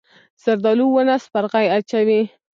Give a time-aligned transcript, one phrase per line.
[0.43, 2.21] زردالو ونه سپرغۍ اچوي.